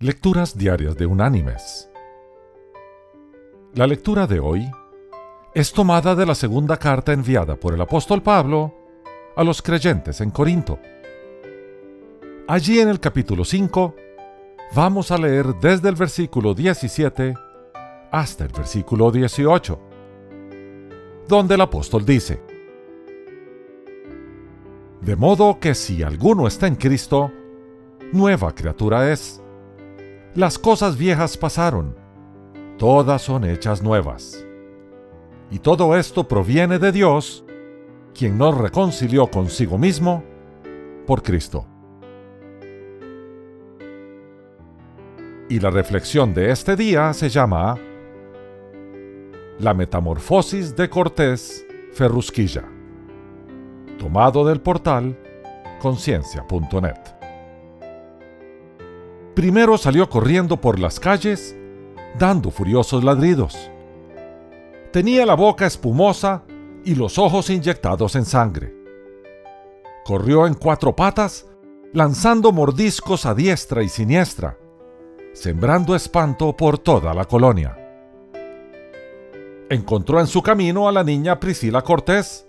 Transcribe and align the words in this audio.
Lecturas 0.00 0.56
Diarias 0.56 0.96
de 0.96 1.06
Unánimes. 1.06 1.90
La 3.74 3.84
lectura 3.84 4.28
de 4.28 4.38
hoy 4.38 4.70
es 5.56 5.72
tomada 5.72 6.14
de 6.14 6.24
la 6.24 6.36
segunda 6.36 6.76
carta 6.76 7.12
enviada 7.12 7.56
por 7.56 7.74
el 7.74 7.80
apóstol 7.80 8.22
Pablo 8.22 8.72
a 9.34 9.42
los 9.42 9.60
creyentes 9.60 10.20
en 10.20 10.30
Corinto. 10.30 10.78
Allí 12.46 12.78
en 12.78 12.90
el 12.90 13.00
capítulo 13.00 13.44
5 13.44 13.96
vamos 14.72 15.10
a 15.10 15.18
leer 15.18 15.56
desde 15.60 15.88
el 15.88 15.96
versículo 15.96 16.54
17 16.54 17.34
hasta 18.12 18.44
el 18.44 18.52
versículo 18.52 19.10
18, 19.10 19.80
donde 21.26 21.56
el 21.56 21.60
apóstol 21.60 22.06
dice, 22.06 22.40
De 25.00 25.16
modo 25.16 25.58
que 25.58 25.74
si 25.74 26.04
alguno 26.04 26.46
está 26.46 26.68
en 26.68 26.76
Cristo, 26.76 27.32
nueva 28.12 28.54
criatura 28.54 29.10
es. 29.10 29.42
Las 30.38 30.56
cosas 30.56 30.96
viejas 30.96 31.36
pasaron, 31.36 31.96
todas 32.78 33.22
son 33.22 33.42
hechas 33.42 33.82
nuevas. 33.82 34.46
Y 35.50 35.58
todo 35.58 35.96
esto 35.96 36.28
proviene 36.28 36.78
de 36.78 36.92
Dios, 36.92 37.44
quien 38.14 38.38
nos 38.38 38.56
reconcilió 38.56 39.26
consigo 39.26 39.78
mismo 39.78 40.22
por 41.08 41.24
Cristo. 41.24 41.66
Y 45.48 45.58
la 45.58 45.70
reflexión 45.70 46.32
de 46.34 46.52
este 46.52 46.76
día 46.76 47.12
se 47.14 47.30
llama 47.30 47.76
La 49.58 49.74
Metamorfosis 49.74 50.76
de 50.76 50.88
Cortés 50.88 51.66
Ferrusquilla, 51.94 52.62
tomado 53.98 54.46
del 54.46 54.60
portal 54.60 55.18
conciencia.net. 55.80 57.17
Primero 59.38 59.78
salió 59.78 60.10
corriendo 60.10 60.60
por 60.60 60.80
las 60.80 60.98
calles, 60.98 61.56
dando 62.18 62.50
furiosos 62.50 63.04
ladridos. 63.04 63.70
Tenía 64.92 65.24
la 65.24 65.34
boca 65.34 65.64
espumosa 65.64 66.42
y 66.84 66.96
los 66.96 67.18
ojos 67.18 67.48
inyectados 67.48 68.16
en 68.16 68.24
sangre. 68.24 68.74
Corrió 70.04 70.44
en 70.44 70.54
cuatro 70.54 70.96
patas, 70.96 71.46
lanzando 71.92 72.50
mordiscos 72.50 73.26
a 73.26 73.34
diestra 73.36 73.84
y 73.84 73.88
siniestra, 73.88 74.58
sembrando 75.34 75.94
espanto 75.94 76.56
por 76.56 76.80
toda 76.80 77.14
la 77.14 77.24
colonia. 77.24 77.78
Encontró 79.70 80.18
en 80.18 80.26
su 80.26 80.42
camino 80.42 80.88
a 80.88 80.92
la 80.92 81.04
niña 81.04 81.38
Priscila 81.38 81.82
Cortés, 81.82 82.44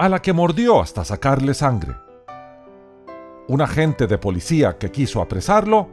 a 0.00 0.08
la 0.08 0.20
que 0.20 0.32
mordió 0.32 0.80
hasta 0.80 1.04
sacarle 1.04 1.54
sangre 1.54 1.94
un 3.48 3.60
agente 3.60 4.06
de 4.06 4.18
policía 4.18 4.78
que 4.78 4.90
quiso 4.90 5.20
apresarlo, 5.20 5.88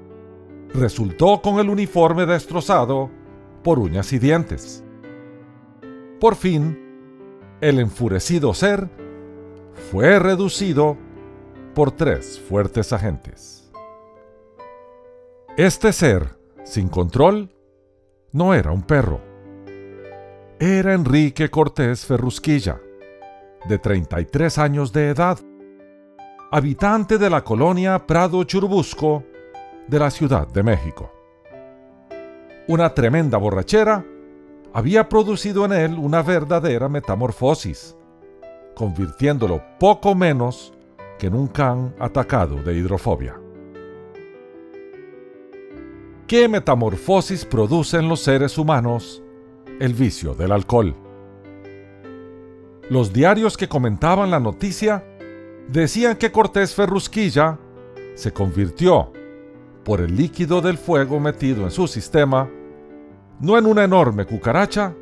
resultó 0.74 1.42
con 1.42 1.60
el 1.60 1.70
uniforme 1.70 2.26
destrozado 2.26 3.10
por 3.64 3.80
uñas 3.80 4.14
y 4.14 4.20
dientes. 4.20 4.84
Por 6.20 6.36
fin, 6.36 6.78
el 7.62 7.80
enfurecido 7.80 8.54
ser 8.54 8.90
fue 9.92 10.20
reducido 10.20 10.98
por 11.74 11.92
tres 11.92 12.40
fuertes 12.40 12.94
agentes. 12.94 13.72
Este 15.58 15.92
ser, 15.92 16.38
sin 16.64 16.88
control, 16.88 17.52
no 18.32 18.54
era 18.54 18.72
un 18.72 18.84
perro. 18.84 19.22
Era 20.60 20.94
Enrique 20.94 21.50
Cortés 21.50 22.06
Ferrusquilla, 22.06 22.80
de 23.68 23.78
33 23.78 24.58
años 24.58 24.94
de 24.94 25.10
edad, 25.10 25.40
habitante 26.52 27.20
de 27.20 27.30
la 27.30 27.44
colonia 27.44 28.08
Prado 28.08 28.44
Churubusco 28.44 29.24
de 29.88 30.00
la 30.00 30.10
Ciudad 30.10 30.48
de 30.48 30.64
México. 30.64 31.12
Una 32.68 32.92
tremenda 32.96 33.38
borrachera 33.38 34.04
había 34.74 35.08
producido 35.08 35.66
en 35.66 35.74
él 35.74 35.94
una 36.00 36.24
verdadera 36.24 36.90
metamorfosis, 36.90 37.96
convirtiéndolo 38.76 39.62
poco 39.80 40.16
menos 40.16 40.74
que 41.20 41.28
en 41.28 41.36
un 41.36 41.48
can 41.48 41.94
atacado 42.00 42.56
de 42.64 42.76
hidrofobia. 42.76 43.40
¿Qué 46.26 46.48
metamorfosis 46.48 47.46
produce 47.46 47.98
en 47.98 48.10
los 48.10 48.22
seres 48.22 48.58
humanos 48.58 49.22
el 49.80 49.94
vicio 49.94 50.34
del 50.34 50.52
alcohol? 50.52 50.96
Los 52.90 53.14
diarios 53.14 53.56
que 53.56 53.68
comentaban 53.68 54.32
la 54.32 54.40
noticia 54.40 55.04
decían 55.72 56.18
que 56.18 56.32
Cortés 56.32 56.74
Ferrusquilla 56.74 57.60
se 58.16 58.34
convirtió, 58.34 59.14
por 59.84 60.02
el 60.02 60.16
líquido 60.16 60.62
del 60.62 60.78
fuego 60.78 61.20
metido 61.20 61.64
en 61.64 61.72
su 61.72 61.88
sistema, 61.88 62.50
no 63.40 63.58
en 63.58 63.66
una 63.66 63.84
enorme 63.84 64.26
cucaracha, 64.26 64.94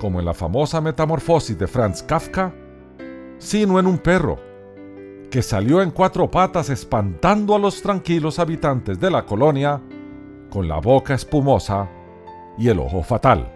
como 0.00 0.20
en 0.20 0.26
la 0.26 0.34
famosa 0.34 0.80
metamorfosis 0.80 1.58
de 1.58 1.66
Franz 1.66 2.02
Kafka, 2.02 2.54
sino 3.38 3.78
en 3.78 3.86
un 3.86 3.98
perro, 3.98 4.38
que 5.30 5.42
salió 5.42 5.82
en 5.82 5.90
cuatro 5.90 6.30
patas 6.30 6.70
espantando 6.70 7.54
a 7.54 7.58
los 7.58 7.82
tranquilos 7.82 8.38
habitantes 8.38 8.98
de 8.98 9.10
la 9.10 9.26
colonia 9.26 9.82
con 10.50 10.68
la 10.68 10.78
boca 10.78 11.14
espumosa 11.14 11.90
y 12.56 12.68
el 12.68 12.78
ojo 12.78 13.02
fatal, 13.02 13.52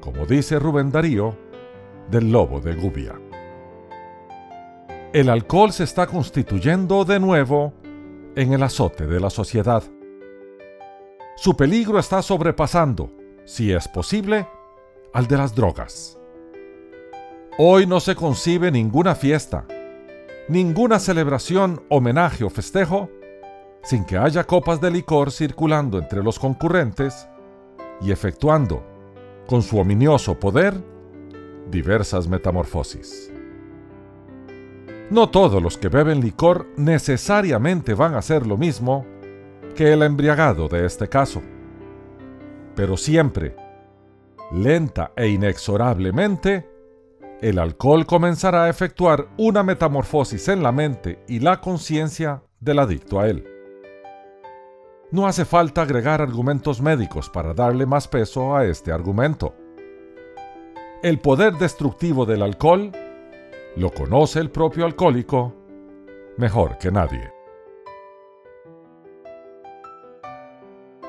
como 0.00 0.26
dice 0.26 0.58
Rubén 0.58 0.90
Darío 0.90 1.34
del 2.10 2.30
lobo 2.30 2.60
de 2.60 2.74
Gubia 2.74 3.27
el 5.12 5.30
alcohol 5.30 5.72
se 5.72 5.84
está 5.84 6.06
constituyendo 6.06 7.04
de 7.04 7.18
nuevo 7.18 7.72
en 8.36 8.52
el 8.52 8.62
azote 8.62 9.06
de 9.06 9.20
la 9.20 9.30
sociedad. 9.30 9.82
Su 11.36 11.56
peligro 11.56 11.98
está 11.98 12.20
sobrepasando, 12.20 13.10
si 13.44 13.72
es 13.72 13.88
posible, 13.88 14.46
al 15.14 15.26
de 15.26 15.36
las 15.38 15.54
drogas. 15.54 16.18
Hoy 17.56 17.86
no 17.86 18.00
se 18.00 18.14
concibe 18.14 18.70
ninguna 18.70 19.14
fiesta, 19.14 19.66
ninguna 20.48 20.98
celebración, 20.98 21.82
homenaje 21.88 22.44
o 22.44 22.50
festejo 22.50 23.08
sin 23.82 24.04
que 24.04 24.18
haya 24.18 24.44
copas 24.44 24.80
de 24.80 24.90
licor 24.90 25.30
circulando 25.30 25.98
entre 25.98 26.22
los 26.22 26.38
concurrentes 26.38 27.28
y 28.02 28.10
efectuando, 28.10 28.84
con 29.46 29.62
su 29.62 29.78
ominioso 29.78 30.38
poder, 30.38 30.74
diversas 31.70 32.28
metamorfosis. 32.28 33.32
No 35.10 35.30
todos 35.30 35.62
los 35.62 35.78
que 35.78 35.88
beben 35.88 36.20
licor 36.20 36.66
necesariamente 36.76 37.94
van 37.94 38.14
a 38.14 38.18
hacer 38.18 38.46
lo 38.46 38.58
mismo 38.58 39.06
que 39.74 39.94
el 39.94 40.02
embriagado 40.02 40.68
de 40.68 40.84
este 40.84 41.08
caso. 41.08 41.40
Pero 42.74 42.98
siempre, 42.98 43.56
lenta 44.52 45.12
e 45.16 45.28
inexorablemente, 45.28 46.68
el 47.40 47.58
alcohol 47.58 48.04
comenzará 48.04 48.64
a 48.64 48.68
efectuar 48.68 49.28
una 49.38 49.62
metamorfosis 49.62 50.48
en 50.48 50.62
la 50.62 50.72
mente 50.72 51.24
y 51.26 51.40
la 51.40 51.60
conciencia 51.62 52.42
del 52.60 52.78
adicto 52.78 53.18
a 53.18 53.28
él. 53.28 53.46
No 55.10 55.26
hace 55.26 55.46
falta 55.46 55.82
agregar 55.82 56.20
argumentos 56.20 56.82
médicos 56.82 57.30
para 57.30 57.54
darle 57.54 57.86
más 57.86 58.06
peso 58.08 58.54
a 58.54 58.66
este 58.66 58.92
argumento. 58.92 59.54
El 61.02 61.18
poder 61.18 61.54
destructivo 61.54 62.26
del 62.26 62.42
alcohol 62.42 62.92
lo 63.76 63.90
conoce 63.90 64.40
el 64.40 64.50
propio 64.50 64.84
alcohólico 64.84 65.54
mejor 66.36 66.78
que 66.78 66.90
nadie. 66.90 67.32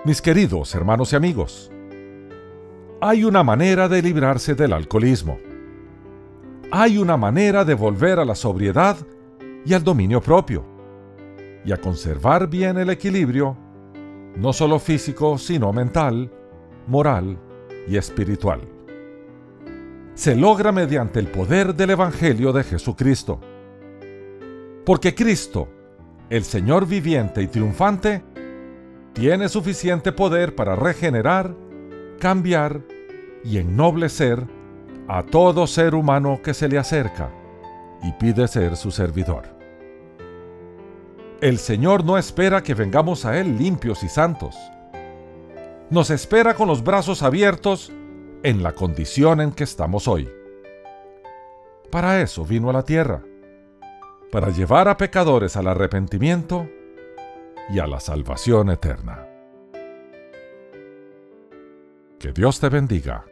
Mis 0.05 0.21
queridos 0.21 0.73
hermanos 0.75 1.13
y 1.13 1.15
amigos, 1.15 1.71
hay 3.01 3.23
una 3.23 3.43
manera 3.43 3.87
de 3.87 4.01
librarse 4.01 4.55
del 4.55 4.73
alcoholismo. 4.73 5.37
Hay 6.71 6.97
una 6.97 7.17
manera 7.17 7.65
de 7.65 7.73
volver 7.73 8.19
a 8.19 8.25
la 8.25 8.35
sobriedad 8.35 8.97
y 9.65 9.73
al 9.73 9.83
dominio 9.83 10.21
propio, 10.21 10.63
y 11.65 11.71
a 11.71 11.77
conservar 11.77 12.47
bien 12.47 12.77
el 12.77 12.89
equilibrio, 12.89 13.57
no 14.35 14.53
solo 14.53 14.79
físico, 14.79 15.37
sino 15.37 15.73
mental, 15.73 16.31
moral 16.87 17.37
y 17.87 17.97
espiritual 17.97 18.78
se 20.19 20.35
logra 20.35 20.73
mediante 20.73 21.17
el 21.21 21.27
poder 21.27 21.73
del 21.73 21.91
Evangelio 21.91 22.51
de 22.51 22.65
Jesucristo. 22.65 23.39
Porque 24.85 25.15
Cristo, 25.15 25.69
el 26.29 26.43
Señor 26.43 26.85
viviente 26.85 27.41
y 27.41 27.47
triunfante, 27.47 28.21
tiene 29.13 29.47
suficiente 29.47 30.11
poder 30.11 30.55
para 30.55 30.75
regenerar, 30.75 31.55
cambiar 32.19 32.81
y 33.45 33.59
ennoblecer 33.59 34.45
a 35.07 35.23
todo 35.23 35.65
ser 35.67 35.95
humano 35.95 36.41
que 36.43 36.53
se 36.53 36.67
le 36.67 36.77
acerca 36.77 37.31
y 38.03 38.11
pide 38.11 38.45
ser 38.49 38.75
su 38.75 38.91
servidor. 38.91 39.43
El 41.39 41.57
Señor 41.57 42.03
no 42.03 42.17
espera 42.17 42.61
que 42.61 42.73
vengamos 42.73 43.23
a 43.23 43.39
Él 43.39 43.57
limpios 43.57 44.03
y 44.03 44.09
santos. 44.09 44.57
Nos 45.89 46.09
espera 46.09 46.55
con 46.55 46.67
los 46.67 46.83
brazos 46.83 47.23
abiertos 47.23 47.93
en 48.43 48.63
la 48.63 48.73
condición 48.73 49.41
en 49.41 49.51
que 49.51 49.63
estamos 49.63 50.07
hoy. 50.07 50.29
Para 51.91 52.21
eso 52.21 52.45
vino 52.45 52.69
a 52.69 52.73
la 52.73 52.83
tierra, 52.83 53.23
para 54.31 54.49
llevar 54.49 54.87
a 54.87 54.97
pecadores 54.97 55.55
al 55.57 55.67
arrepentimiento 55.67 56.69
y 57.69 57.79
a 57.79 57.87
la 57.87 57.99
salvación 57.99 58.69
eterna. 58.69 59.27
Que 62.19 62.31
Dios 62.33 62.59
te 62.59 62.69
bendiga. 62.69 63.25